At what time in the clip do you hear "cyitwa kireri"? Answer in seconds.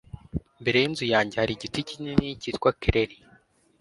2.41-3.15